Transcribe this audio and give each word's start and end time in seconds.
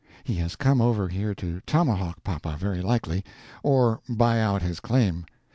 He 0.23 0.33
has 0.37 0.55
come 0.55 0.81
over 0.81 1.07
here 1.09 1.35
to 1.35 1.61
tomahawk 1.67 2.23
papa, 2.23 2.55
very 2.59 2.81
likely—or 2.81 4.01
buy 4.09 4.41
out 4.41 4.63
his 4.63 4.79
claim. 4.79 5.27